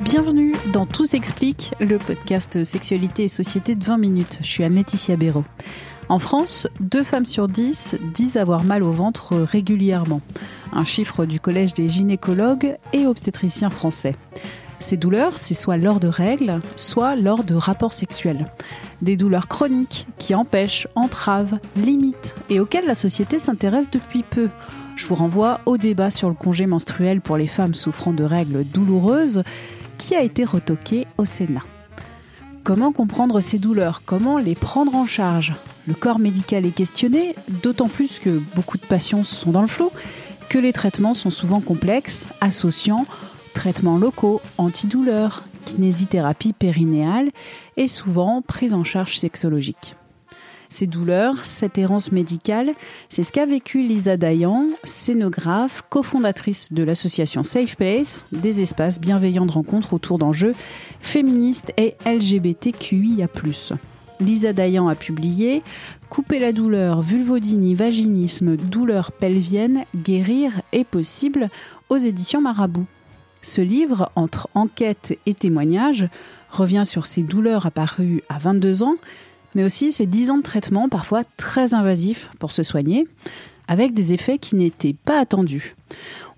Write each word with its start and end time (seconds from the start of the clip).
Bienvenue 0.00 0.52
dans 0.72 0.86
Tout 0.86 1.06
s'explique, 1.06 1.72
le 1.78 1.98
podcast 1.98 2.64
Sexualité 2.64 3.22
et 3.22 3.28
Société 3.28 3.76
de 3.76 3.84
20 3.84 3.96
minutes. 3.98 4.38
Je 4.40 4.46
suis 4.48 4.64
Anne-Laetitia 4.64 5.16
Béraud. 5.16 5.44
En 6.08 6.18
France, 6.18 6.66
deux 6.80 7.04
femmes 7.04 7.26
sur 7.26 7.46
dix 7.46 7.94
disent 8.12 8.38
avoir 8.38 8.64
mal 8.64 8.82
au 8.82 8.90
ventre 8.90 9.36
régulièrement. 9.36 10.20
Un 10.72 10.84
chiffre 10.84 11.24
du 11.24 11.38
Collège 11.38 11.74
des 11.74 11.88
gynécologues 11.88 12.76
et 12.92 13.06
obstétriciens 13.06 13.70
français. 13.70 14.16
Ces 14.80 14.96
douleurs, 14.96 15.36
c'est 15.38 15.54
soit 15.54 15.76
lors 15.76 15.98
de 15.98 16.08
règles, 16.08 16.60
soit 16.76 17.16
lors 17.16 17.42
de 17.42 17.54
rapports 17.54 17.92
sexuels. 17.92 18.46
Des 19.02 19.16
douleurs 19.16 19.48
chroniques 19.48 20.06
qui 20.18 20.34
empêchent, 20.34 20.86
entravent, 20.94 21.58
limitent 21.76 22.36
et 22.48 22.60
auxquelles 22.60 22.86
la 22.86 22.94
société 22.94 23.38
s'intéresse 23.38 23.90
depuis 23.90 24.22
peu. 24.22 24.48
Je 24.96 25.06
vous 25.06 25.14
renvoie 25.14 25.60
au 25.66 25.78
débat 25.78 26.10
sur 26.10 26.28
le 26.28 26.34
congé 26.34 26.66
menstruel 26.66 27.20
pour 27.20 27.36
les 27.36 27.46
femmes 27.46 27.74
souffrant 27.74 28.12
de 28.12 28.24
règles 28.24 28.64
douloureuses 28.64 29.42
qui 29.96 30.14
a 30.14 30.22
été 30.22 30.44
retoqué 30.44 31.06
au 31.18 31.24
Sénat. 31.24 31.62
Comment 32.62 32.92
comprendre 32.92 33.40
ces 33.40 33.58
douleurs? 33.58 34.02
Comment 34.04 34.38
les 34.38 34.54
prendre 34.54 34.94
en 34.94 35.06
charge? 35.06 35.54
Le 35.86 35.94
corps 35.94 36.18
médical 36.18 36.66
est 36.66 36.74
questionné, 36.74 37.34
d'autant 37.62 37.88
plus 37.88 38.18
que 38.18 38.40
beaucoup 38.54 38.76
de 38.76 38.86
patients 38.86 39.24
sont 39.24 39.50
dans 39.50 39.62
le 39.62 39.68
flou, 39.68 39.90
que 40.48 40.58
les 40.58 40.72
traitements 40.72 41.14
sont 41.14 41.30
souvent 41.30 41.60
complexes, 41.60 42.28
associant 42.40 43.06
traitements 43.52 43.98
locaux, 43.98 44.40
antidouleurs, 44.58 45.44
kinésithérapie 45.64 46.52
périnéale 46.52 47.30
et 47.76 47.88
souvent 47.88 48.42
prise 48.42 48.74
en 48.74 48.84
charge 48.84 49.18
sexologique. 49.18 49.94
Ces 50.70 50.86
douleurs, 50.86 51.44
cette 51.44 51.78
errance 51.78 52.12
médicale, 52.12 52.72
c'est 53.08 53.22
ce 53.22 53.32
qu'a 53.32 53.46
vécu 53.46 53.82
Lisa 53.82 54.18
Dayan, 54.18 54.66
scénographe, 54.84 55.82
cofondatrice 55.88 56.74
de 56.74 56.82
l'association 56.82 57.42
Safe 57.42 57.76
Place, 57.76 58.26
des 58.32 58.60
espaces 58.60 59.00
bienveillants 59.00 59.46
de 59.46 59.52
rencontre 59.52 59.94
autour 59.94 60.18
d'enjeux 60.18 60.54
féministes 61.00 61.72
et 61.78 61.94
LGBTQIA+. 62.04 63.28
Lisa 64.20 64.52
Dayan 64.52 64.88
a 64.88 64.94
publié 64.94 65.62
Couper 66.10 66.38
la 66.38 66.52
douleur, 66.52 67.02
vulvodynie, 67.02 67.74
vaginisme, 67.74 68.56
douleur 68.56 69.12
pelvienne, 69.12 69.84
guérir 69.96 70.60
est 70.72 70.84
possible 70.84 71.48
aux 71.88 71.96
éditions 71.96 72.42
Marabout. 72.42 72.86
Ce 73.42 73.60
livre, 73.60 74.10
entre 74.16 74.48
enquête 74.54 75.18
et 75.26 75.34
témoignages, 75.34 76.08
revient 76.50 76.84
sur 76.84 77.06
ces 77.06 77.22
douleurs 77.22 77.66
apparues 77.66 78.22
à 78.28 78.38
22 78.38 78.82
ans, 78.82 78.96
mais 79.54 79.64
aussi 79.64 79.92
ces 79.92 80.06
10 80.06 80.30
ans 80.30 80.38
de 80.38 80.42
traitement 80.42 80.88
parfois 80.88 81.22
très 81.36 81.74
invasifs 81.74 82.30
pour 82.40 82.52
se 82.52 82.62
soigner, 82.62 83.06
avec 83.68 83.94
des 83.94 84.12
effets 84.12 84.38
qui 84.38 84.56
n'étaient 84.56 84.96
pas 85.04 85.20
attendus. 85.20 85.76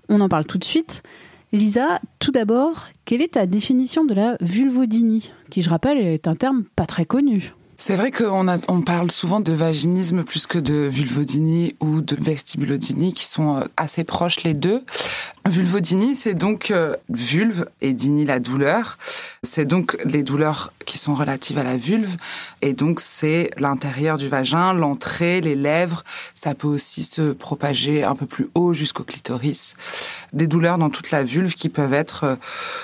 On 0.09 0.21
en 0.21 0.29
parle 0.29 0.45
tout 0.45 0.57
de 0.57 0.63
suite. 0.63 1.01
Lisa, 1.53 1.99
tout 2.19 2.31
d'abord, 2.31 2.87
quelle 3.03 3.21
est 3.21 3.33
ta 3.33 3.45
définition 3.45 4.05
de 4.05 4.13
la 4.13 4.37
vulvodynie, 4.39 5.31
qui 5.49 5.61
je 5.61 5.69
rappelle 5.69 5.97
est 5.97 6.27
un 6.27 6.35
terme 6.35 6.63
pas 6.75 6.85
très 6.85 7.05
connu? 7.05 7.53
C'est 7.81 7.95
vrai 7.95 8.11
qu'on 8.11 8.47
on 8.67 8.81
parle 8.81 9.09
souvent 9.09 9.39
de 9.39 9.53
vaginisme 9.53 10.23
plus 10.23 10.45
que 10.45 10.59
de 10.59 10.87
vulvodynie 10.87 11.75
ou 11.79 12.01
de 12.01 12.15
vestibulodynie 12.15 13.11
qui 13.11 13.25
sont 13.25 13.57
euh, 13.57 13.63
assez 13.75 14.03
proches 14.03 14.43
les 14.43 14.53
deux. 14.53 14.83
Vulvodynie, 15.49 16.13
c'est 16.13 16.35
donc 16.35 16.69
euh, 16.69 16.95
vulve 17.09 17.65
et 17.81 17.93
dynie 17.93 18.25
la 18.25 18.39
douleur. 18.39 18.99
C'est 19.41 19.65
donc 19.65 19.97
les 20.05 20.21
douleurs 20.21 20.71
qui 20.85 20.99
sont 20.99 21.15
relatives 21.15 21.57
à 21.57 21.63
la 21.63 21.77
vulve 21.77 22.15
et 22.61 22.73
donc 22.73 22.99
c'est 22.99 23.49
l'intérieur 23.57 24.19
du 24.19 24.29
vagin, 24.29 24.73
l'entrée, 24.73 25.41
les 25.41 25.55
lèvres. 25.55 26.03
Ça 26.35 26.53
peut 26.53 26.67
aussi 26.67 27.01
se 27.01 27.31
propager 27.31 28.03
un 28.03 28.13
peu 28.13 28.27
plus 28.27 28.49
haut 28.53 28.73
jusqu'au 28.73 29.03
clitoris. 29.03 29.73
Des 30.33 30.45
douleurs 30.45 30.77
dans 30.77 30.91
toute 30.91 31.09
la 31.09 31.23
vulve 31.23 31.55
qui 31.55 31.69
peuvent 31.69 31.93
être 31.93 32.23
euh, 32.25 32.35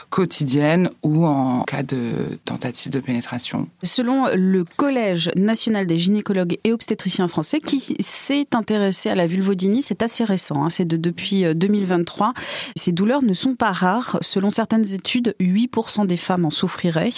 quotidiennes 0.09 0.89
ou 1.03 1.27
en 1.27 1.61
cas 1.61 1.83
de 1.83 2.39
tentative 2.43 2.91
de 2.91 2.99
pénétration. 2.99 3.69
Selon 3.83 4.25
le 4.33 4.63
Collège 4.87 5.29
national 5.35 5.85
des 5.85 5.97
gynécologues 5.97 6.59
et 6.63 6.71
obstétriciens 6.71 7.27
français 7.27 7.59
qui 7.59 7.97
s'est 7.99 8.47
intéressé 8.53 9.09
à 9.09 9.15
la 9.15 9.25
vulvodynie, 9.25 9.81
c'est 9.81 10.01
assez 10.01 10.23
récent, 10.23 10.63
hein, 10.63 10.69
c'est 10.69 10.85
de 10.85 10.95
depuis 10.95 11.43
2023. 11.53 12.29
Euh, 12.29 12.31
ces 12.77 12.93
douleurs 12.93 13.21
ne 13.21 13.33
sont 13.33 13.55
pas 13.55 13.73
rares. 13.73 14.17
Selon 14.21 14.49
certaines 14.49 14.93
études, 14.93 15.35
8% 15.41 16.07
des 16.07 16.15
femmes 16.15 16.45
en 16.45 16.49
souffriraient. 16.49 17.09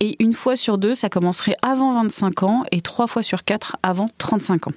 Et 0.00 0.16
une 0.18 0.34
fois 0.34 0.56
sur 0.56 0.76
deux, 0.76 0.96
ça 0.96 1.08
commencerait 1.08 1.54
avant 1.62 1.92
25 1.92 2.42
ans 2.42 2.64
et 2.72 2.80
trois 2.80 3.06
fois 3.06 3.22
sur 3.22 3.44
quatre 3.44 3.76
avant 3.84 4.08
35 4.18 4.66
ans. 4.66 4.74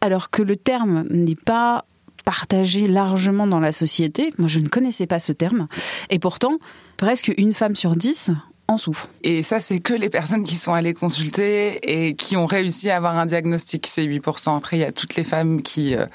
Alors 0.00 0.30
que 0.30 0.42
le 0.42 0.56
terme 0.56 1.04
n'est 1.08 1.36
pas 1.36 1.84
partagé 2.24 2.88
largement 2.88 3.46
dans 3.46 3.60
la 3.60 3.70
société, 3.70 4.32
moi 4.38 4.48
je 4.48 4.58
ne 4.58 4.66
connaissais 4.66 5.06
pas 5.06 5.20
ce 5.20 5.30
terme, 5.30 5.68
et 6.10 6.18
pourtant, 6.18 6.58
presque 6.96 7.32
une 7.38 7.54
femme 7.54 7.76
sur 7.76 7.94
dix 7.94 8.32
souffre. 8.78 9.08
Et 9.22 9.42
ça, 9.42 9.60
c'est 9.60 9.78
que 9.78 9.94
les 9.94 10.08
personnes 10.08 10.44
qui 10.44 10.54
sont 10.54 10.72
allées 10.72 10.94
consulter 10.94 11.78
et 11.82 12.14
qui 12.14 12.36
ont 12.36 12.46
réussi 12.46 12.90
à 12.90 12.96
avoir 12.96 13.16
un 13.16 13.26
diagnostic. 13.26 13.86
C'est 13.86 14.02
8%. 14.02 14.56
Après, 14.56 14.76
il 14.76 14.80
y 14.80 14.84
a 14.84 14.92
toutes 14.92 15.16
les 15.16 15.24
femmes 15.24 15.62
qui, 15.62 15.94
euh, 15.94 16.06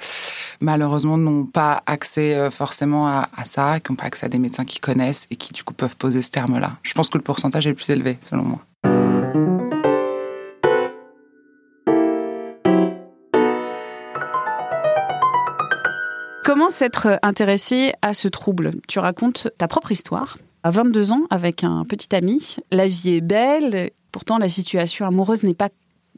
malheureusement, 0.62 1.18
n'ont 1.18 1.46
pas 1.46 1.84
accès 1.86 2.36
euh, 2.36 2.52
forcément 2.52 3.08
à, 3.08 3.28
ça, 3.46 3.80
qui 3.80 3.92
n'ont 3.92 3.96
pas 3.96 4.06
accès 4.06 4.26
à 4.26 4.30
des 4.30 4.40
médecins 4.40 4.66
qui 4.66 4.80
connaissent 4.80 5.28
et 5.32 5.36
qui, 5.36 5.54
du 5.54 5.64
coup, 5.64 5.74
peuvent 5.74 5.98
poser 5.98 6.22
ce 6.22 6.32
terme-là. 6.32 6.78
Je 6.84 6.94
pense 6.94 7.10
que 7.10 7.18
le 7.18 7.24
pourcentage 7.24 7.68
est 7.68 7.72
le 7.72 7.76
plus 7.76 7.90
élevé, 7.90 8.18
selon 8.20 8.44
moi. 8.44 8.60
Comment 16.44 16.70
s'être 16.70 17.20
intéressé 17.24 17.92
à 18.02 18.14
ce 18.14 18.28
trouble? 18.28 18.72
Tu 18.88 19.00
racontes 19.00 19.50
ta 19.58 19.68
propre 19.68 19.92
histoire 19.92 20.38
à 20.66 20.72
22 20.72 21.12
ans 21.12 21.22
avec 21.30 21.64
un 21.64 21.86
petit 21.86 22.16
ami. 22.16 22.58
La 22.72 22.88
vie 22.88 23.12
est 23.12 23.22
belle, 23.22 23.92
pourtant 24.12 24.40
la 24.40 24.50
situation 24.50 25.06
amoureuse 25.06 25.44
n'est 25.44 25.54
pas 25.54 25.70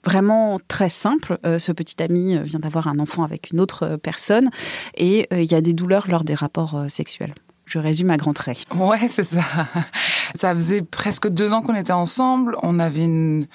vraiment 0.05 0.57
très 0.69 0.87
simple. 0.87 1.37
Euh, 1.45 1.59
ce 1.59 1.73
petit 1.73 2.01
ami 2.01 2.39
vient 2.43 2.59
d'avoir 2.59 2.87
un 2.87 2.97
enfant 2.99 3.23
avec 3.23 3.51
une 3.51 3.59
autre 3.59 3.97
personne 4.01 4.49
et 4.95 5.27
euh, 5.33 5.41
il 5.41 5.51
y 5.51 5.55
a 5.55 5.59
des 5.59 5.73
douleurs 5.73 6.07
lors 6.09 6.23
des 6.23 6.33
rapports 6.33 6.75
euh, 6.75 6.87
sexuels. 6.87 7.35
Je 7.65 7.77
résume 7.77 8.09
à 8.09 8.15
grands 8.15 8.31
traits. 8.33 8.63
Ouais, 8.73 9.09
c'est 9.09 9.25
ça. 9.25 9.41
Ça 10.33 10.55
faisait 10.55 10.81
presque 10.81 11.27
deux 11.27 11.51
ans 11.51 11.61
qu'on 11.61 11.75
était 11.75 11.91
ensemble. 11.91 12.55
On 12.63 12.79
avait 12.79 13.03
une 13.03 13.47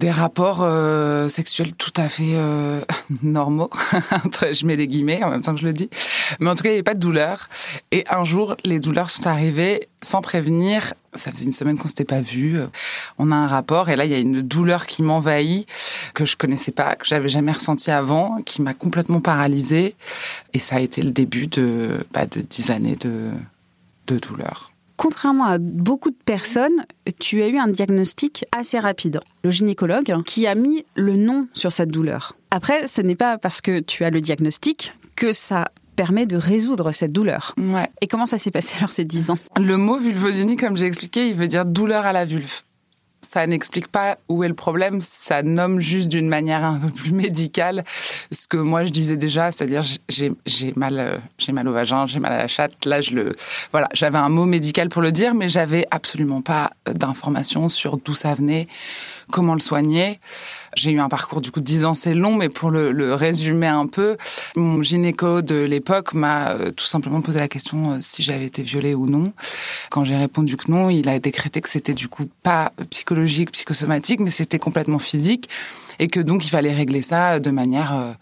des 0.00 0.10
rapports 0.10 0.60
euh, 0.62 1.28
sexuels 1.28 1.74
tout 1.74 1.92
à 1.96 2.08
fait 2.08 2.32
euh, 2.34 2.80
normaux. 3.22 3.70
je 4.52 4.66
mets 4.66 4.76
des 4.76 4.88
guillemets 4.88 5.22
en 5.22 5.30
même 5.30 5.42
temps 5.42 5.54
que 5.54 5.60
je 5.60 5.66
le 5.66 5.72
dis. 5.72 5.88
Mais 6.40 6.50
en 6.50 6.54
tout 6.54 6.62
cas, 6.62 6.70
il 6.70 6.72
n'y 6.72 6.78
avait 6.78 6.82
pas 6.82 6.94
de 6.94 7.00
douleur. 7.00 7.48
Et 7.90 8.04
un 8.10 8.24
jour, 8.24 8.56
les 8.64 8.80
douleurs 8.80 9.10
sont 9.10 9.26
arrivées 9.26 9.88
sans 10.02 10.20
prévenir. 10.20 10.94
Ça 11.14 11.30
faisait 11.30 11.44
une 11.44 11.52
semaine 11.52 11.78
qu'on 11.78 11.88
s'était 11.88 12.04
pas 12.04 12.20
vu. 12.20 12.58
On 13.18 13.30
a 13.30 13.36
un 13.36 13.46
rapport 13.46 13.88
et 13.88 13.96
là, 13.96 14.04
il 14.04 14.10
y 14.10 14.14
a 14.14 14.18
une 14.18 14.42
douleur 14.42 14.86
qui 14.86 15.02
m'envahit 15.02 15.68
que 16.12 16.24
je 16.24 16.36
connaissais 16.36 16.72
pas, 16.72 16.96
que 16.96 17.06
j'avais 17.06 17.28
jamais 17.28 17.52
ressenti 17.52 17.90
avant, 17.90 18.42
qui 18.42 18.62
m'a 18.62 18.74
complètement 18.74 19.20
paralysée. 19.20 19.94
Et 20.52 20.58
ça 20.58 20.76
a 20.76 20.80
été 20.80 21.02
le 21.02 21.12
début 21.12 21.46
de, 21.46 22.04
bah, 22.12 22.26
de 22.26 22.40
dix 22.40 22.70
années 22.70 22.96
de, 22.96 23.30
de 24.08 24.18
douleur 24.18 24.73
contrairement 24.96 25.44
à 25.44 25.58
beaucoup 25.58 26.10
de 26.10 26.16
personnes, 26.24 26.84
tu 27.20 27.42
as 27.42 27.48
eu 27.48 27.58
un 27.58 27.68
diagnostic 27.68 28.44
assez 28.52 28.78
rapide. 28.78 29.20
Le 29.42 29.50
gynécologue 29.50 30.22
qui 30.24 30.46
a 30.46 30.54
mis 30.54 30.84
le 30.94 31.16
nom 31.16 31.48
sur 31.52 31.72
cette 31.72 31.90
douleur. 31.90 32.36
Après, 32.50 32.86
ce 32.86 33.02
n'est 33.02 33.16
pas 33.16 33.38
parce 33.38 33.60
que 33.60 33.80
tu 33.80 34.04
as 34.04 34.10
le 34.10 34.20
diagnostic 34.20 34.94
que 35.16 35.32
ça 35.32 35.66
permet 35.96 36.26
de 36.26 36.36
résoudre 36.36 36.92
cette 36.92 37.12
douleur. 37.12 37.54
Ouais. 37.58 37.88
Et 38.00 38.06
comment 38.06 38.26
ça 38.26 38.38
s'est 38.38 38.50
passé 38.50 38.74
alors 38.78 38.92
ces 38.92 39.04
10 39.04 39.30
ans? 39.30 39.38
Le 39.56 39.76
mot 39.76 39.98
vulvodynie, 39.98 40.56
comme 40.56 40.76
j'ai 40.76 40.86
expliqué, 40.86 41.28
il 41.28 41.34
veut 41.34 41.48
dire 41.48 41.64
douleur 41.64 42.04
à 42.04 42.12
la 42.12 42.24
vulve 42.24 42.62
ça 43.34 43.44
n'explique 43.48 43.88
pas 43.88 44.18
où 44.28 44.44
est 44.44 44.48
le 44.48 44.54
problème, 44.54 45.00
ça 45.00 45.42
nomme 45.42 45.80
juste 45.80 46.08
d'une 46.08 46.28
manière 46.28 46.64
un 46.64 46.78
peu 46.78 46.88
plus 46.88 47.10
médicale 47.12 47.82
ce 48.30 48.46
que 48.46 48.56
moi 48.56 48.84
je 48.84 48.90
disais 48.90 49.16
déjà, 49.16 49.50
c'est-à-dire 49.50 49.82
j'ai 50.08 50.72
mal 50.76 51.00
euh, 51.00 51.18
j'ai 51.38 51.50
mal 51.50 51.66
au 51.66 51.72
vagin, 51.72 52.06
j'ai 52.06 52.20
mal 52.20 52.32
à 52.32 52.38
la 52.38 52.46
chatte. 52.46 52.84
Là, 52.84 53.00
je 53.00 53.10
le 53.10 53.32
voilà, 53.72 53.88
j'avais 53.92 54.18
un 54.18 54.28
mot 54.28 54.44
médical 54.46 54.88
pour 54.88 55.02
le 55.02 55.10
dire, 55.10 55.34
mais 55.34 55.48
j'avais 55.48 55.84
absolument 55.90 56.42
pas 56.42 56.70
d'informations 56.86 57.68
sur 57.68 57.96
d'où 57.96 58.14
ça 58.14 58.34
venait, 58.34 58.68
comment 59.32 59.54
le 59.54 59.60
soigner. 59.60 60.20
J'ai 60.76 60.90
eu 60.90 61.00
un 61.00 61.08
parcours 61.08 61.40
du 61.40 61.50
coup 61.50 61.60
de 61.60 61.64
10 61.64 61.84
ans, 61.84 61.94
c'est 61.94 62.14
long, 62.14 62.34
mais 62.34 62.48
pour 62.48 62.70
le, 62.70 63.14
résumer 63.14 63.66
un 63.66 63.86
peu, 63.86 64.16
mon 64.56 64.82
gynéco 64.82 65.42
de 65.42 65.56
l'époque 65.56 66.14
m'a 66.14 66.50
euh, 66.50 66.70
tout 66.72 66.84
simplement 66.84 67.20
posé 67.20 67.38
la 67.38 67.48
question 67.48 67.92
euh, 67.92 67.98
si 68.00 68.22
j'avais 68.22 68.46
été 68.46 68.62
violée 68.62 68.94
ou 68.94 69.06
non. 69.06 69.32
Quand 69.90 70.04
j'ai 70.04 70.16
répondu 70.16 70.56
que 70.56 70.70
non, 70.70 70.90
il 70.90 71.08
a 71.08 71.18
décrété 71.18 71.60
que 71.60 71.68
c'était 71.68 71.94
du 71.94 72.08
coup 72.08 72.28
pas 72.42 72.72
psychologique, 72.90 73.52
psychosomatique, 73.52 74.20
mais 74.20 74.30
c'était 74.30 74.58
complètement 74.58 74.98
physique 74.98 75.48
et 75.98 76.08
que 76.08 76.20
donc 76.20 76.44
il 76.44 76.48
fallait 76.48 76.72
régler 76.72 77.02
ça 77.02 77.40
de 77.40 77.50
manière 77.50 77.94
euh, 77.94 78.12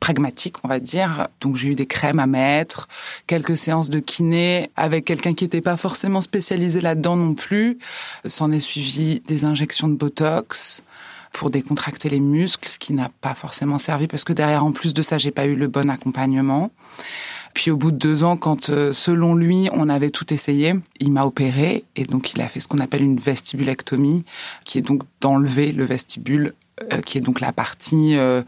pragmatique, 0.00 0.56
on 0.62 0.68
va 0.68 0.78
dire. 0.78 1.28
Donc 1.40 1.56
j'ai 1.56 1.70
eu 1.70 1.74
des 1.74 1.86
crèmes 1.86 2.18
à 2.18 2.26
mettre, 2.26 2.88
quelques 3.26 3.56
séances 3.56 3.90
de 3.90 4.00
kiné 4.00 4.70
avec 4.76 5.04
quelqu'un 5.04 5.34
qui 5.34 5.44
n'était 5.44 5.60
pas 5.60 5.76
forcément 5.76 6.20
spécialisé 6.20 6.80
là-dedans 6.80 7.16
non 7.16 7.34
plus. 7.34 7.78
S'en 8.26 8.52
est 8.52 8.60
suivi 8.60 9.20
des 9.26 9.44
injections 9.44 9.88
de 9.88 9.94
Botox 9.94 10.82
pour 11.32 11.50
décontracter 11.50 12.08
les 12.08 12.20
muscles, 12.20 12.68
ce 12.68 12.78
qui 12.78 12.92
n'a 12.92 13.10
pas 13.20 13.34
forcément 13.34 13.78
servi 13.78 14.06
parce 14.06 14.24
que 14.24 14.32
derrière, 14.32 14.64
en 14.64 14.72
plus 14.72 14.94
de 14.94 15.02
ça, 15.02 15.18
j'ai 15.18 15.30
pas 15.30 15.46
eu 15.46 15.54
le 15.54 15.68
bon 15.68 15.90
accompagnement. 15.90 16.70
Puis 17.56 17.70
au 17.70 17.76
bout 17.78 17.90
de 17.90 17.96
deux 17.96 18.22
ans, 18.22 18.36
quand 18.36 18.68
euh, 18.68 18.92
selon 18.92 19.34
lui, 19.34 19.70
on 19.72 19.88
avait 19.88 20.10
tout 20.10 20.30
essayé, 20.34 20.74
il 21.00 21.10
m'a 21.10 21.24
opéré 21.24 21.84
et 21.96 22.04
donc 22.04 22.34
il 22.34 22.42
a 22.42 22.48
fait 22.48 22.60
ce 22.60 22.68
qu'on 22.68 22.80
appelle 22.80 23.02
une 23.02 23.16
vestibulectomie, 23.16 24.26
qui 24.64 24.76
est 24.76 24.82
donc 24.82 25.04
d'enlever 25.22 25.72
le 25.72 25.84
vestibule, 25.84 26.52
euh, 26.92 27.00
qui 27.00 27.16
est 27.16 27.22
donc 27.22 27.40
la 27.40 27.52
partie 27.52 28.14
euh, 28.16 28.42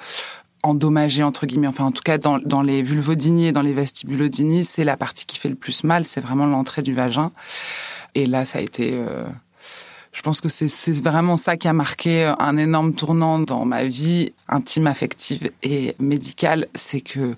endommagée 0.63 1.23
entre 1.23 1.47
guillemets. 1.47 1.69
Enfin, 1.69 1.85
en 1.85 1.91
tout 1.91 2.03
cas, 2.03 2.19
dans, 2.19 2.61
les 2.61 2.83
vulvodynies 2.83 3.47
et 3.47 3.53
dans 3.53 3.63
les 3.63 3.73
vestibulodinies, 3.73 4.65
c'est 4.65 4.85
la 4.85 4.99
partie 4.99 5.25
qui 5.25 5.39
fait 5.39 5.49
le 5.49 5.55
plus 5.55 5.85
mal. 5.85 6.05
C'est 6.05 6.21
vraiment 6.21 6.45
l'entrée 6.45 6.83
du 6.83 6.93
vagin. 6.93 7.33
Et 8.15 8.27
là, 8.27 8.45
ça 8.45 8.59
a 8.59 8.61
été 8.61 9.03
je 10.13 10.23
pense 10.23 10.41
que 10.41 10.49
c'est 10.49 11.03
vraiment 11.03 11.37
ça 11.37 11.57
qui 11.57 11.69
a 11.69 11.73
marqué 11.73 12.33
un 12.39 12.57
énorme 12.57 12.95
tournant 12.95 13.39
dans 13.39 13.65
ma 13.65 13.85
vie 13.85 14.33
intime, 14.49 14.87
affective 14.87 15.51
et 15.63 15.95
médicale. 16.01 16.67
C'est 16.75 17.01
que 17.01 17.37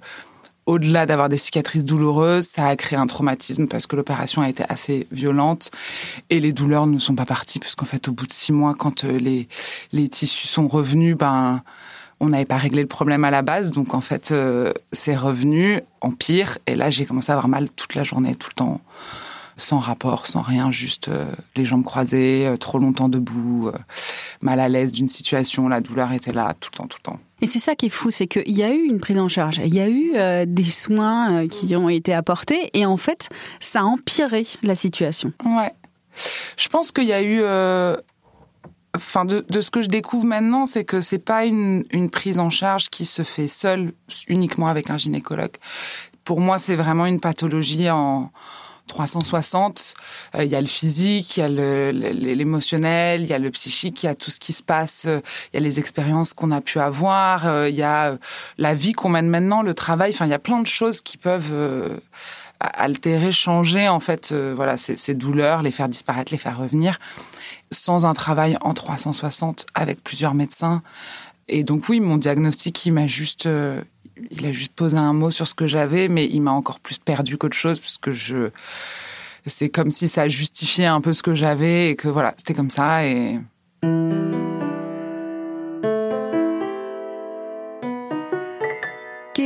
au-delà 0.67 1.05
d'avoir 1.05 1.28
des 1.28 1.37
cicatrices 1.37 1.84
douloureuses, 1.84 2.46
ça 2.46 2.67
a 2.67 2.76
créé 2.76 2.99
un 2.99 3.06
traumatisme 3.06 3.67
parce 3.67 3.87
que 3.87 3.96
l'opération 3.96 4.43
a 4.43 4.49
été 4.49 4.62
assez 4.69 5.06
violente 5.11 5.70
et 6.31 6.38
les 6.38 6.52
douleurs 6.52 6.87
ne 6.87 6.99
sont 6.99 7.14
pas 7.14 7.25
parties 7.25 7.58
parce 7.58 7.75
qu'en 7.75 7.87
fait, 7.87 8.06
au 8.08 8.12
bout 8.12 8.26
de 8.26 8.32
six 8.32 8.52
mois, 8.52 8.75
quand 8.78 9.05
euh, 9.05 9.19
les, 9.19 9.49
les 9.93 10.08
tissus 10.08 10.46
sont 10.46 10.69
revenus, 10.69 11.17
ben, 11.17 11.62
on 12.20 12.28
n'avait 12.28 12.44
pas 12.44 12.58
réglé 12.58 12.82
le 12.82 12.88
problème 12.88 13.25
à 13.25 13.31
la 13.31 13.43
base. 13.43 13.72
Donc, 13.72 13.94
en 13.94 14.00
fait, 14.00 14.31
euh, 14.31 14.72
c'est 14.93 15.17
revenu 15.17 15.81
en 16.02 16.12
pire. 16.12 16.58
Et 16.67 16.75
là, 16.75 16.90
j'ai 16.90 17.06
commencé 17.06 17.32
à 17.32 17.34
avoir 17.34 17.49
mal 17.49 17.70
toute 17.70 17.94
la 17.94 18.05
journée, 18.05 18.34
tout 18.37 18.50
le 18.50 18.55
temps 18.55 18.81
sans 19.60 19.78
rapport, 19.78 20.26
sans 20.26 20.42
rien, 20.42 20.70
juste 20.70 21.08
euh, 21.08 21.30
les 21.56 21.64
jambes 21.64 21.84
croisées, 21.84 22.46
euh, 22.46 22.56
trop 22.56 22.78
longtemps 22.78 23.08
debout, 23.08 23.68
euh, 23.68 23.78
mal 24.40 24.60
à 24.60 24.68
l'aise 24.68 24.92
d'une 24.92 25.08
situation, 25.08 25.68
la 25.68 25.80
douleur 25.80 26.12
était 26.12 26.32
là 26.32 26.54
tout 26.58 26.70
le 26.72 26.78
temps, 26.78 26.86
tout 26.86 26.98
le 27.00 27.12
temps. 27.12 27.20
Et 27.42 27.46
c'est 27.46 27.58
ça 27.58 27.74
qui 27.74 27.86
est 27.86 27.90
fou, 27.90 28.10
c'est 28.10 28.26
qu'il 28.26 28.56
y 28.56 28.62
a 28.62 28.72
eu 28.72 28.82
une 28.82 29.00
prise 29.00 29.18
en 29.18 29.28
charge, 29.28 29.60
il 29.64 29.74
y 29.74 29.80
a 29.80 29.88
eu 29.88 30.12
des 30.46 30.64
soins 30.64 31.48
qui 31.48 31.74
ont 31.74 31.88
été 31.88 32.12
apportés, 32.12 32.70
et 32.74 32.84
en 32.84 32.98
fait, 32.98 33.30
ça 33.60 33.80
a 33.80 33.84
empiré 33.84 34.46
la 34.62 34.74
situation. 34.74 35.32
Ouais. 35.46 35.72
Je 36.58 36.68
pense 36.68 36.92
qu'il 36.92 37.04
y 37.04 37.14
a 37.14 37.22
eu 37.22 37.42
enfin 38.94 39.24
de, 39.24 39.60
ce 39.60 39.70
que 39.70 39.80
je 39.80 39.88
découvre 39.88 40.26
maintenant, 40.26 40.66
c'est 40.66 40.84
que 40.84 41.00
c'est 41.00 41.18
pas 41.18 41.46
une, 41.46 41.84
une, 41.92 42.10
prise 42.10 42.38
en 42.38 42.50
charge 42.50 42.90
qui 42.90 43.06
se 43.06 43.22
fait 43.22 43.48
seule, 43.48 43.94
uniquement 44.28 44.66
avec 44.66 44.90
un 44.90 44.98
gynécologue. 44.98 45.56
Pour 46.24 46.40
moi, 46.40 46.58
c'est 46.58 46.76
vraiment 46.76 47.06
une 47.06 47.20
pathologie 47.20 47.88
en, 47.88 48.30
360. 48.90 49.94
Euh, 50.34 50.44
il 50.44 50.50
y 50.50 50.56
a 50.56 50.60
le 50.60 50.66
physique, 50.66 51.37
il 51.37 51.40
y 51.40 51.42
a 51.42 51.48
l'émotionnel, 51.48 53.22
il 53.22 53.28
y 53.28 53.32
a 53.32 53.38
le 53.38 53.50
psychique, 53.50 54.02
il 54.02 54.06
y 54.06 54.08
a 54.08 54.14
tout 54.14 54.31
ce 54.31 54.40
qui 54.40 54.52
se 54.52 54.62
passe, 54.62 55.04
euh, 55.06 55.20
il 55.52 55.56
y 55.56 55.58
a 55.58 55.60
les 55.60 55.78
expériences 55.78 56.34
qu'on 56.34 56.50
a 56.50 56.60
pu 56.60 56.78
avoir, 56.81 57.46
euh, 57.46 57.69
il 57.69 57.75
y 57.75 57.82
a 57.82 58.19
la 58.58 58.75
vie 58.75 58.92
qu'on 58.92 59.08
mène 59.08 59.28
maintenant, 59.28 59.62
le 59.62 59.75
travail. 59.75 60.10
Enfin, 60.12 60.26
il 60.26 60.31
y 60.31 60.34
a 60.34 60.38
plein 60.38 60.60
de 60.60 60.66
choses 60.66 61.00
qui 61.00 61.16
peuvent 61.16 62.00
altérer, 62.60 63.32
changer 63.32 63.88
en 63.88 64.00
fait, 64.00 64.32
voilà, 64.32 64.76
ces, 64.76 64.96
ces, 64.96 65.14
douleurs, 65.14 65.62
les 65.62 65.70
faire 65.70 65.88
disparaître, 65.88 66.32
les 66.32 66.38
faire 66.38 66.58
revenir, 66.58 66.98
sans 67.70 68.04
un 68.04 68.12
travail 68.12 68.58
en 68.60 68.75
360 68.75 69.66
avec 69.75 70.02
plusieurs 70.02 70.34
médecins. 70.34 70.82
Et 71.48 71.64
donc 71.64 71.88
oui, 71.88 72.00
mon 72.00 72.16
diagnostic, 72.16 72.84
il 72.86 72.93
m'a 72.93 73.06
juste, 73.06 73.48
il 74.31 74.46
a 74.46 74.52
juste 74.52 74.72
posé 74.72 74.96
un 74.96 75.12
mot 75.12 75.31
sur 75.31 75.46
ce 75.46 75.55
que 75.55 75.67
j'avais, 75.67 76.08
mais 76.08 76.26
il 76.26 76.40
m'a 76.40 76.52
encore 76.52 76.81
plus 76.81 76.99
perdu 76.99 77.37
qu'autre 77.37 77.56
chose, 77.56 77.81
puisque 77.81 78.12
je, 78.12 78.50
c'est 79.46 79.69
comme 79.69 79.90
si 79.90 80.08
ça 80.08 80.28
justifiait 80.28 80.87
un 80.87 81.00
peu 81.00 81.12
ce 81.12 81.22
que 81.22 81.34
j'avais 81.34 81.90
et 81.90 81.96
que 81.96 82.08
voilà, 82.08 82.34
c'était 82.37 82.55
comme 82.55 82.70
ça 82.70 83.06
et. 83.06 83.38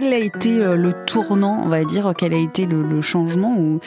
quel 0.01 0.13
a 0.13 0.19
été 0.19 0.51
euh, 0.51 0.75
le 0.75 0.93
tournant, 1.07 1.63
on 1.65 1.69
va 1.69 1.85
dire, 1.85 2.13
quel 2.19 2.35
a 2.35 2.37
été 2.37 2.67
le, 2.67 3.01
changement 3.01 3.57
ou, 3.57 3.81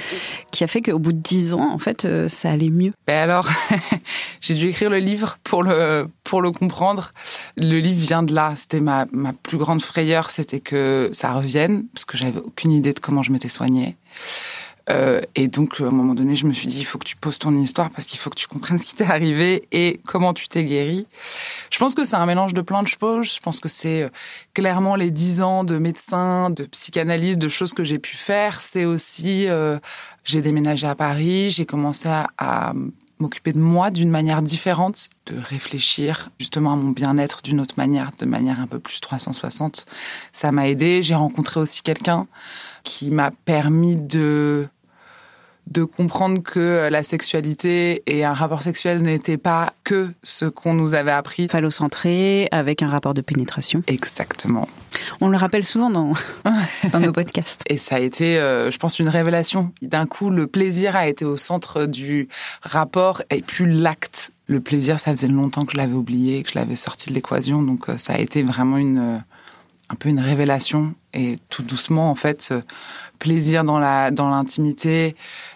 qui 0.52 0.64
a 0.64 0.68
fait 0.68 0.82
qu'au 0.82 1.00
bout 1.00 1.12
de 1.12 1.20
dix 1.20 1.54
ans, 1.54 1.70
en 1.74 1.80
fait, 1.80 2.06
euh, 2.06 2.28
ça 2.30 2.52
allait 2.52 2.70
mieux? 2.70 2.94
Ben 3.06 3.30
alors, 3.30 3.48
j'ai 4.42 4.54
dû 4.54 4.70
écrire 4.70 4.90
le 4.90 5.00
livre 5.00 5.38
pour 5.44 5.64
le, 5.64 6.08
pour 6.28 6.42
le 6.42 6.52
comprendre. 6.52 7.14
Le 7.56 7.80
livre 7.80 8.00
vient 8.00 8.22
de 8.22 8.34
là. 8.34 8.54
C'était 8.56 8.82
ma, 8.82 9.08
ma 9.12 9.32
plus 9.32 9.58
grande 9.58 9.82
frayeur, 9.82 10.30
c'était 10.30 10.60
que 10.60 11.10
ça 11.14 11.32
revienne, 11.32 11.86
parce 11.94 12.06
que 12.06 12.18
j'avais 12.18 12.40
aucune 12.40 12.72
idée 12.72 12.94
de 12.94 13.00
comment 13.00 13.24
je 13.24 13.32
m'étais 13.32 13.48
soignée. 13.48 13.96
Euh, 14.90 15.22
et 15.36 15.48
donc, 15.48 15.80
à 15.80 15.86
un 15.86 15.92
moment 15.92 16.16
donné, 16.16 16.36
je 16.36 16.46
me 16.46 16.54
suis 16.54 16.68
dit, 16.68 16.80
il 16.80 16.86
faut 16.86 16.98
que 16.98 17.06
tu 17.06 17.16
poses 17.16 17.40
ton 17.40 17.56
histoire 17.58 17.90
parce 17.90 18.08
qu'il 18.08 18.20
faut 18.20 18.30
que 18.30 18.40
tu 18.40 18.48
comprennes 18.48 18.78
ce 18.78 18.86
qui 18.86 18.96
t'est 18.96 19.06
arrivé 19.06 19.68
et 19.72 20.00
comment 20.06 20.34
tu 20.34 20.48
t'es 20.48 20.64
guéri. 20.64 21.08
Je 21.72 21.78
pense 21.78 21.94
que 21.94 22.04
c'est 22.06 22.16
un 22.16 22.26
mélange 22.26 22.54
de 22.54 22.62
plein 22.62 22.84
de 22.84 22.88
choses. 22.88 23.34
Je 23.36 23.40
pense 23.40 23.60
que 23.60 23.70
c'est 23.70 24.04
euh, 24.04 24.10
clairement 24.54 24.96
les 24.96 25.12
dix 25.12 25.42
ans 25.42 25.64
de 25.64 25.78
médecin, 25.78 26.50
de 26.50 26.64
psychanalyse, 26.66 27.38
de 27.38 27.50
choses 27.50 27.74
que 27.74 27.84
j'ai 27.84 28.00
pu 28.00 28.16
faire. 28.16 28.62
C'est 28.62 28.86
aussi, 28.86 29.48
euh, 29.48 29.78
j'ai 30.24 30.42
déménagé 30.42 30.88
à 30.88 30.96
Paris, 30.96 31.52
j'ai 31.52 31.66
commencé 31.66 32.08
à, 32.08 32.30
à 32.38 32.74
m'occuper 33.20 33.54
de 33.54 33.60
moi 33.60 33.90
d'une 33.90 34.10
manière 34.10 34.42
différente, 34.42 35.10
de 35.26 35.36
réfléchir 35.40 36.30
justement 36.40 36.74
à 36.74 36.76
mon 36.76 36.90
bien-être 36.90 37.42
d'une 37.42 37.60
autre 37.60 37.76
manière, 37.78 38.12
de 38.18 38.26
manière 38.26 38.60
un 38.60 38.68
peu 38.68 38.80
plus 38.80 39.00
360. 39.00 39.86
Ça 40.32 40.52
m'a 40.52 40.68
aidé. 40.68 41.02
J'ai 41.02 41.16
rencontré 41.16 41.60
aussi 41.60 41.82
quelqu'un 41.82 42.28
qui 42.84 43.12
m'a 43.12 43.32
permis 43.32 43.96
de 43.96 44.68
de 45.72 45.84
comprendre 45.84 46.42
que 46.42 46.88
la 46.90 47.04
sexualité 47.04 48.02
et 48.08 48.24
un 48.24 48.34
rapport 48.34 48.64
sexuel 48.64 49.02
n'étaient 49.02 49.38
pas 49.38 49.74
que 49.84 50.10
ce 50.24 50.46
qu'on 50.46 50.74
nous 50.74 50.94
avait 50.94 51.12
appris. 51.12 51.48
Phallocentré, 51.48 52.48
avec 52.52 52.82
un 52.82 52.88
rapport 52.88 53.14
de 53.14 53.22
pénétration. 53.22 53.84
Exactement. 53.88 54.68
On 55.22 55.28
le 55.30 55.38
rappelle 55.38 55.64
souvent 55.64 55.90
dans, 55.90 56.14
dans 56.92 57.00
nos 57.00 57.12
podcasts. 57.12 57.62
Et 57.68 57.78
ça 57.78 57.96
a 57.96 58.00
été, 58.00 58.38
euh, 58.38 58.72
je 58.72 58.78
pense, 58.78 59.00
une 59.00 59.10
révélation. 59.10 59.72
D'un 59.82 60.06
coup, 60.06 60.30
le 60.30 60.48
plaisir 60.48 60.96
a 60.96 61.08
été 61.08 61.26
au 61.26 61.38
centre 61.38 61.86
du 61.86 62.28
rapport 62.62 63.22
et 63.30 63.42
plus 63.42 63.68
l'acte. 63.68 64.32
Le 64.48 64.60
plaisir, 64.60 65.00
ça 65.00 65.12
faisait 65.12 65.28
longtemps 65.28 65.66
que 65.66 65.74
je 65.74 65.78
l'avais 65.78 65.94
oublié, 65.94 66.44
que 66.44 66.52
je 66.52 66.56
l'avais 66.56 66.76
sorti 66.76 67.10
de 67.10 67.14
l'équation. 67.14 67.62
Donc 67.62 67.90
euh, 67.90 67.98
ça 67.98 68.14
a 68.14 68.20
été 68.20 68.44
vraiment 68.44 68.78
une, 68.78 69.00
euh, 69.00 69.18
un 69.90 69.96
peu 69.96 70.10
une 70.10 70.20
révélation. 70.20 70.94
Et 71.14 71.38
tout 71.50 71.64
doucement, 71.64 72.10
en 72.10 72.16
fait, 72.16 72.54
plaisir 73.18 73.64
dans 73.64 73.80
la 73.80 74.12
dans 74.12 74.30
l'intimité, 74.30 75.16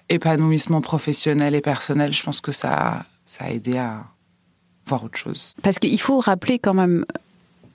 épanouissement 0.10 0.82
professionnel 0.82 1.54
et 1.54 1.62
personnel, 1.62 2.14
je 2.14 2.24
pense 2.24 2.42
que 2.42 2.52
ça, 2.52 3.06
ça 3.26 3.46
a 3.46 3.50
aidé 3.50 3.78
à 3.78 4.04
voir 4.86 5.04
autre 5.04 5.18
chose. 5.18 5.56
Parce 5.62 5.78
qu'il 5.80 6.02
faut 6.02 6.20
rappeler 6.20 6.58
quand 6.58 6.74
même 6.74 7.06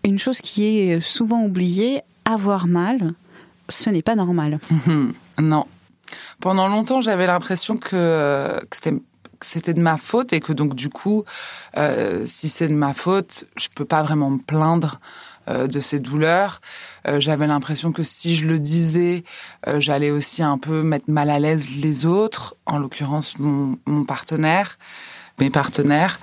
une 0.06 0.18
chose 0.18 0.40
qui 0.40 0.64
est 0.64 1.00
souvent 1.00 1.42
oubliée, 1.42 2.00
avoir 2.24 2.66
mal, 2.66 3.12
ce 3.68 3.90
n'est 3.90 4.02
pas 4.02 4.14
normal. 4.14 4.60
non. 5.40 5.66
Pendant 6.40 6.68
longtemps, 6.68 7.00
j'avais 7.00 7.26
l'impression 7.26 7.76
que, 7.76 8.60
c'était 9.42 9.74
de 9.74 9.80
ma 9.80 9.96
faute 9.96 10.32
et 10.32 10.40
que 10.40 10.52
donc 10.52 10.74
du 10.74 10.88
coup, 10.88 11.24
euh, 11.76 12.22
si 12.24 12.48
c'est 12.48 12.68
de 12.68 12.74
ma 12.74 12.92
faute, 12.92 13.44
je 13.56 13.68
peux 13.74 13.84
pas 13.84 14.02
vraiment 14.02 14.30
me 14.30 14.38
plaindre 14.38 15.00
euh, 15.48 15.66
de 15.66 15.80
ces 15.80 15.98
douleurs. 15.98 16.60
Euh, 17.08 17.18
j'avais 17.18 17.48
l'impression 17.48 17.90
que 17.90 18.04
si 18.04 18.36
je 18.36 18.46
le 18.46 18.60
disais, 18.60 19.24
j'allais 19.78 20.12
aussi 20.12 20.42
un 20.42 20.58
peu 20.58 20.82
mettre 20.82 21.10
mal 21.10 21.30
à 21.30 21.40
l'aise 21.40 21.68
les 21.82 22.06
autres, 22.06 22.56
en 22.66 22.78
l'occurrence 22.78 23.38
mon 23.38 24.04
partenaire 24.06 24.78
mes 25.40 25.50
partenaires. 25.50 26.18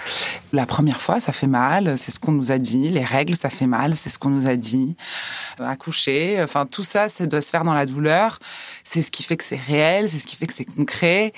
La 0.51 0.65
première 0.65 1.01
fois, 1.01 1.19
ça 1.19 1.31
fait 1.31 1.47
mal, 1.47 1.97
c'est 1.97 2.11
ce 2.11 2.19
qu'on 2.19 2.31
nous 2.31 2.51
a 2.51 2.57
dit. 2.57 2.89
Les 2.89 3.03
règles, 3.03 3.35
ça 3.35 3.49
fait 3.49 3.67
mal, 3.67 3.95
c'est 3.95 4.09
ce 4.09 4.17
qu'on 4.17 4.29
nous 4.29 4.47
a 4.47 4.55
dit. 4.55 4.95
Accoucher, 5.59 6.41
enfin 6.41 6.65
tout 6.65 6.83
ça, 6.83 7.09
ça 7.09 7.25
doit 7.25 7.41
se 7.41 7.49
faire 7.49 7.63
dans 7.63 7.73
la 7.73 7.85
douleur. 7.85 8.39
C'est 8.83 9.01
ce 9.01 9.11
qui 9.11 9.23
fait 9.23 9.37
que 9.37 9.43
c'est 9.43 9.59
réel, 9.59 10.09
c'est 10.09 10.17
ce 10.17 10.25
qui 10.25 10.35
fait 10.35 10.47
que 10.47 10.53
c'est 10.53 10.65
concret. 10.65 11.33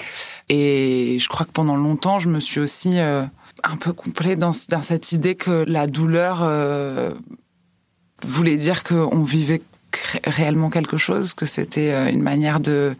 Et 0.49 1.17
je 1.19 1.27
crois 1.27 1.45
que 1.45 1.51
pendant 1.51 1.77
longtemps, 1.77 2.19
je 2.19 2.29
me 2.29 2.39
suis 2.39 2.59
aussi 2.59 2.99
un 2.99 3.75
peu 3.79 3.93
complète 3.93 4.39
dans, 4.39 4.53
cette 4.53 5.11
idée 5.11 5.35
que 5.35 5.65
la 5.67 5.87
douleur 5.87 6.43
voulait 8.23 8.57
dire 8.57 8.83
qu'on 8.83 9.23
vivait 9.23 9.61
réellement 10.25 10.69
quelque 10.69 10.97
chose, 10.97 11.33
que 11.33 11.45
c'était 11.45 11.91
euh, 11.91 12.11
une 12.11 12.21
manière 12.21 12.59
euh, 12.67 12.93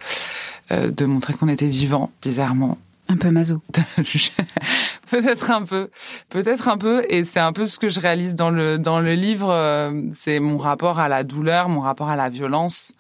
de 0.70 1.06
montrer 1.06 1.34
qu'on 1.34 1.50
était 1.50 1.68
vivant, 1.68 2.12
bizarrement. 2.22 2.78
Un 3.08 3.18
peu 3.18 3.30
maso. 3.32 3.62
Peut-être 5.12 5.52
un 5.52 5.64
peu, 5.64 5.90
peut-être 6.30 6.68
un 6.68 6.78
peu, 6.78 7.06
et 7.10 7.24
c'est 7.24 7.40
un 7.40 7.54
peu 7.54 7.66
ce 7.66 7.78
que 7.78 7.88
je 7.90 8.00
réalise 8.00 8.34
dans 8.36 8.50
le 8.50 8.80
dans 8.80 9.00
le 9.00 9.14
livre. 9.14 9.50
euh, 9.52 10.02
C'est 10.12 10.40
mon 10.40 10.58
rapport 10.58 10.98
à 11.00 11.08
la 11.08 11.24
douleur, 11.24 11.70
mon 11.70 11.82
rapport 11.82 12.10
à 12.10 12.16
la 12.16 12.30
violence, 12.30 12.94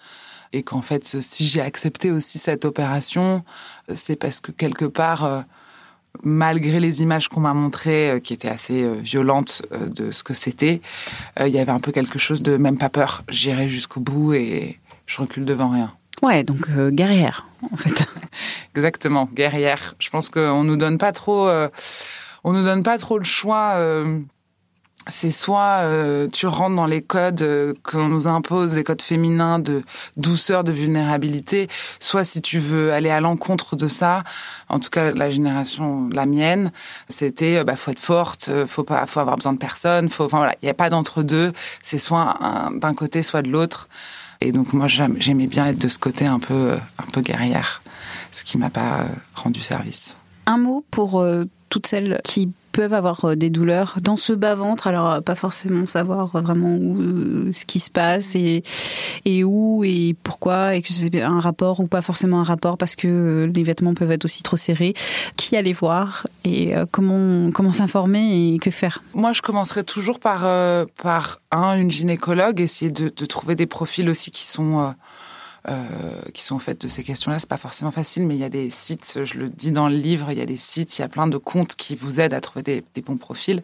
et 0.54 0.62
qu'en 0.62 0.82
fait, 0.82 1.04
si 1.22 1.48
j'ai 1.48 1.62
accepté 1.62 2.12
aussi 2.12 2.38
cette 2.38 2.66
opération, 2.66 3.44
euh, 3.90 3.94
c'est 3.96 4.16
parce 4.16 4.40
que 4.42 4.52
quelque 4.52 4.86
part, 4.86 5.24
euh, 5.24 5.42
malgré 6.24 6.80
les 6.80 7.02
images 7.02 7.28
qu'on 7.28 7.40
m'a 7.42 7.56
montrées, 7.56 8.12
euh, 8.12 8.20
qui 8.20 8.34
étaient 8.34 8.48
assez 8.50 8.84
euh, 8.84 8.94
violentes 8.94 9.64
euh, 9.72 9.88
de 9.88 10.12
ce 10.12 10.24
que 10.24 10.36
c'était, 10.36 10.82
euh, 11.40 11.48
il 11.48 11.54
y 11.56 11.60
avait 11.60 11.72
un 11.72 11.80
peu 11.80 11.92
quelque 11.92 12.20
chose 12.20 12.44
de 12.44 12.58
même 12.58 12.78
pas 12.78 12.90
peur. 12.90 13.24
J'irai 13.30 13.68
jusqu'au 13.70 14.00
bout 14.00 14.34
et 14.36 14.80
je 15.08 15.20
recule 15.22 15.46
devant 15.46 15.70
rien. 15.70 15.92
Ouais, 16.22 16.44
donc 16.44 16.70
euh, 16.70 16.92
guerrière, 16.92 17.48
en 17.72 17.76
fait. 17.76 18.06
Exactement, 18.76 19.30
guerrière. 19.34 19.96
Je 20.00 20.10
pense 20.10 20.28
qu'on 20.30 20.64
nous 20.64 20.76
donne 20.76 20.98
pas 20.98 21.14
trop, 21.14 21.48
euh, 21.48 21.70
on 22.44 22.52
nous 22.52 22.64
donne 22.64 22.84
pas 22.84 22.98
trop 22.98 23.18
le 23.18 23.24
choix. 23.24 23.74
euh, 23.76 24.20
c'est 25.08 25.32
soit 25.32 25.82
euh, 25.84 26.28
tu 26.28 26.48
rentres 26.48 26.76
dans 26.76 26.88
les 26.88 27.02
codes 27.04 27.42
euh, 27.44 27.74
qu'on 27.84 28.08
nous 28.08 28.28
impose, 28.28 28.76
les 28.76 28.84
codes 28.84 29.02
féminins 29.04 29.60
de 29.60 29.84
douceur, 30.18 30.64
de 30.64 30.72
vulnérabilité, 30.72 31.68
soit 32.00 32.24
si 32.24 32.42
tu 32.42 32.60
veux 32.60 32.92
aller 32.92 33.12
à 33.12 33.22
l'encontre 33.22 33.76
de 33.76 33.88
ça, 33.88 34.24
en 34.70 34.80
tout 34.80 34.90
cas 34.90 35.12
la 35.12 35.30
génération, 35.30 36.10
la 36.12 36.26
mienne, 36.26 36.72
c'était 37.10 37.58
euh, 37.58 37.64
bah 37.64 37.76
faut 37.76 37.92
être 37.92 38.00
forte, 38.00 38.48
euh, 38.50 38.66
faut 38.68 38.84
pas, 38.84 39.06
faut 39.06 39.20
avoir 39.20 39.36
besoin 39.38 39.54
de 39.54 39.60
personne, 39.60 40.10
faut, 40.10 40.26
enfin 40.26 40.38
voilà, 40.38 40.56
il 40.64 40.66
y 40.66 40.70
a 40.70 40.74
pas 40.74 40.90
d'entre 40.90 41.24
deux, 41.24 41.54
c'est 41.84 42.00
soit 42.00 42.38
un- 42.44 42.72
d'un 42.72 42.94
côté, 42.96 43.22
soit 43.22 43.44
de 43.44 43.50
l'autre. 43.50 43.90
Et 44.42 44.52
donc 44.52 44.74
moi 44.74 44.88
j'aimais 44.88 45.48
bien 45.48 45.68
être 45.68 45.80
de 45.80 45.88
ce 45.88 45.98
côté 45.98 46.26
un 46.26 46.40
peu, 46.40 46.78
un 46.98 47.06
peu 47.12 47.22
guerrière, 47.22 47.82
ce 48.32 48.44
qui 48.44 48.58
m'a 48.58 48.70
pas 48.70 49.00
euh, 49.00 49.04
rendu 49.36 49.60
service. 49.60 50.18
Un 50.46 50.58
mot 50.58 50.86
pour 50.92 51.20
euh, 51.20 51.46
toutes 51.70 51.88
celles 51.88 52.22
qui 52.24 52.52
peuvent 52.76 52.94
avoir 52.94 53.24
euh, 53.24 53.36
des 53.36 53.50
douleurs 53.50 53.96
dans 54.02 54.18
ce 54.18 54.34
bas-ventre, 54.34 54.88
alors 54.88 55.10
euh, 55.10 55.22
pas 55.22 55.36
forcément 55.36 55.86
savoir 55.86 56.36
euh, 56.36 56.42
vraiment 56.42 56.76
où, 56.76 57.50
ce 57.54 57.66
qui 57.66 57.80
se 57.80 57.90
passe 57.90 58.36
et, 58.36 58.64
et 59.24 59.46
où 59.46 59.84
et 59.86 60.14
pourquoi, 60.24 60.76
et 60.76 60.82
que 60.82 60.90
c'est 60.90 61.22
un 61.22 61.40
rapport 61.40 61.80
ou 61.80 61.88
pas 61.88 62.02
forcément 62.02 62.42
un 62.42 62.44
rapport 62.44 62.78
parce 62.78 62.98
que 62.98 63.50
les 63.54 63.64
vêtements 63.64 63.94
peuvent 63.94 64.12
être 64.12 64.26
aussi 64.26 64.44
trop 64.44 64.58
serrés. 64.58 64.94
Qui 65.38 65.56
aller 65.56 65.72
voir 65.72 66.26
et 66.44 66.74
comment, 66.92 67.50
comment 67.52 67.72
s'informer 67.72 68.54
et 68.54 68.60
que 68.60 68.72
faire? 68.72 69.02
Moi, 69.14 69.32
je 69.32 69.42
commencerai 69.42 69.84
toujours 69.84 70.20
par, 70.20 70.42
par 71.02 71.40
un, 71.52 71.78
une 71.78 71.92
gynécologue, 71.92 72.60
essayer 72.60 72.92
de, 72.92 73.10
trouver 73.26 73.56
des 73.56 73.68
profils 73.68 74.10
aussi 74.10 74.32
qui 74.32 74.46
sont, 74.46 74.94
qui 76.34 76.44
sont 76.44 76.60
faits 76.60 76.82
de 76.82 76.88
ces 76.88 77.04
questions-là. 77.04 77.40
C'est 77.40 77.50
pas 77.50 77.58
forcément 77.58 77.92
facile, 77.92 78.24
mais 78.28 78.36
il 78.36 78.40
y 78.40 78.44
a 78.44 78.50
des 78.50 78.70
sites, 78.70 79.20
je 79.24 79.34
le 79.36 79.50
dis 79.50 79.72
dans 79.72 79.90
le 79.90 79.96
livre, 79.96 80.32
il 80.32 80.38
y 80.38 80.42
a 80.42 80.46
des 80.46 80.58
sites, 80.58 80.98
il 80.98 81.02
y 81.02 81.06
a 81.06 81.10
plein 81.10 81.28
de 81.28 81.38
comptes 81.38 81.76
qui 81.76 81.96
vous 81.96 82.20
aident 82.20 82.34
à 82.34 82.42
trouver 82.42 82.64
des, 82.64 82.84
des 82.94 83.02
bons 83.02 83.18
profils. 83.18 83.64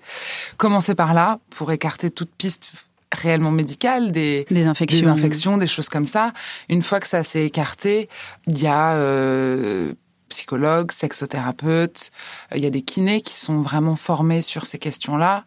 Commencez 0.57 0.95
par 0.95 1.13
là 1.13 1.39
pour 1.49 1.71
écarter 1.71 2.09
toute 2.09 2.31
piste 2.35 2.71
réellement 3.11 3.51
médicale, 3.51 4.11
des, 4.11 4.45
Des 4.49 4.67
infections. 4.67 5.01
des 5.01 5.07
infections, 5.07 5.57
des 5.57 5.67
choses 5.67 5.89
comme 5.89 6.07
ça. 6.07 6.33
Une 6.69 6.81
fois 6.81 6.99
que 6.99 7.07
ça 7.07 7.23
s'est 7.23 7.45
écarté, 7.45 8.09
il 8.47 8.59
y 8.59 8.67
a 8.67 8.93
euh, 8.93 9.93
psychologues, 10.29 10.91
sexothérapeutes, 10.91 12.11
euh, 12.51 12.57
il 12.57 12.63
y 12.63 12.67
a 12.67 12.69
des 12.69 12.81
kinés 12.81 13.21
qui 13.21 13.37
sont 13.37 13.61
vraiment 13.61 13.95
formés 13.95 14.41
sur 14.41 14.65
ces 14.65 14.79
questions-là. 14.79 15.45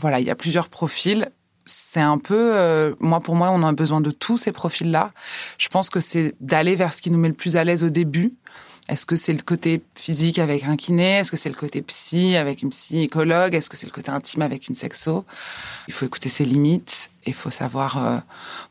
Voilà, 0.00 0.20
il 0.20 0.26
y 0.26 0.30
a 0.30 0.34
plusieurs 0.34 0.68
profils. 0.68 1.30
C'est 1.64 2.00
un 2.00 2.18
peu, 2.18 2.54
euh, 2.54 2.94
moi 3.00 3.20
pour 3.20 3.34
moi, 3.34 3.50
on 3.50 3.62
a 3.62 3.72
besoin 3.72 4.00
de 4.00 4.10
tous 4.10 4.38
ces 4.38 4.52
profils-là. 4.52 5.12
Je 5.58 5.68
pense 5.68 5.90
que 5.90 6.00
c'est 6.00 6.34
d'aller 6.40 6.76
vers 6.76 6.92
ce 6.92 7.00
qui 7.00 7.10
nous 7.10 7.18
met 7.18 7.28
le 7.28 7.34
plus 7.34 7.56
à 7.56 7.64
l'aise 7.64 7.84
au 7.84 7.90
début. 7.90 8.34
Est-ce 8.88 9.06
que 9.06 9.14
c'est 9.14 9.32
le 9.32 9.42
côté 9.42 9.80
physique 9.94 10.38
avec 10.40 10.64
un 10.64 10.76
kiné? 10.76 11.18
Est-ce 11.18 11.30
que 11.30 11.36
c'est 11.36 11.48
le 11.48 11.54
côté 11.54 11.82
psy 11.82 12.36
avec 12.36 12.62
une 12.62 12.70
psychologue? 12.70 13.54
Est-ce 13.54 13.70
que 13.70 13.76
c'est 13.76 13.86
le 13.86 13.92
côté 13.92 14.10
intime 14.10 14.42
avec 14.42 14.68
une 14.68 14.74
sexo? 14.74 15.24
Il 15.86 15.94
faut 15.94 16.04
écouter 16.04 16.28
ses 16.28 16.44
limites 16.44 17.10
et 17.24 17.30
il 17.30 17.34
faut 17.34 17.50
savoir 17.50 18.04
euh, 18.04 18.18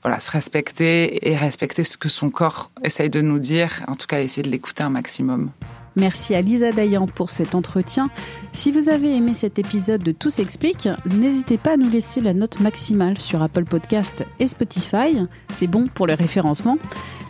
voilà, 0.01 0.19
se 0.19 0.29
respecter 0.29 1.29
et 1.29 1.37
respecter 1.37 1.83
ce 1.85 1.97
que 1.97 2.09
son 2.09 2.29
corps 2.29 2.71
essaye 2.83 3.09
de 3.09 3.21
nous 3.21 3.39
dire. 3.39 3.83
En 3.87 3.95
tout 3.95 4.05
cas, 4.05 4.19
essayer 4.21 4.43
de 4.43 4.49
l'écouter 4.49 4.83
un 4.83 4.89
maximum. 4.89 5.49
Merci 5.95 6.35
à 6.35 6.41
Lisa 6.41 6.71
Dayan 6.71 7.05
pour 7.05 7.29
cet 7.29 7.55
entretien. 7.55 8.09
Si 8.53 8.71
vous 8.71 8.89
avez 8.89 9.15
aimé 9.15 9.33
cet 9.33 9.59
épisode 9.59 10.03
de 10.03 10.11
Tout 10.11 10.29
s'explique, 10.29 10.87
n'hésitez 11.05 11.57
pas 11.57 11.73
à 11.73 11.77
nous 11.77 11.89
laisser 11.89 12.21
la 12.21 12.33
note 12.33 12.59
maximale 12.59 13.19
sur 13.19 13.43
Apple 13.43 13.65
Podcast 13.65 14.25
et 14.39 14.47
Spotify. 14.47 15.17
C'est 15.51 15.67
bon 15.67 15.85
pour 15.87 16.07
le 16.07 16.13
référencement. 16.13 16.77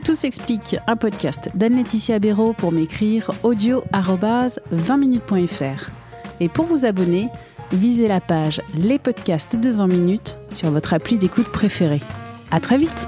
Tout 0.04 0.16
s'explique, 0.16 0.78
un 0.88 0.96
podcast 0.96 1.50
d'Anne-Laetitia 1.56 2.20
Béraud 2.20 2.54
pour 2.54 2.72
m'écrire 2.72 3.32
audio 3.44 3.84
20minutes.fr. 3.94 5.92
Et 6.40 6.50
pour 6.50 6.66
vous 6.66 6.86
abonner, 6.86 7.30
visez 7.72 8.08
la 8.08 8.20
page 8.20 8.62
Les 8.76 9.00
podcasts 9.00 9.56
de 9.56 9.70
20 9.70 9.88
minutes 9.88 10.38
sur 10.50 10.72
votre 10.72 10.94
appli 10.94 11.18
d'écoute 11.18 11.52
préférée. 11.52 12.02
À 12.50 12.60
très 12.60 12.78
vite! 12.78 13.08